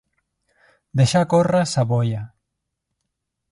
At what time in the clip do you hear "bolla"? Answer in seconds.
1.93-2.25